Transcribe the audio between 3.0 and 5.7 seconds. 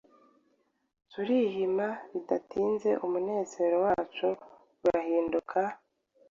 umunezero wacu urahinduka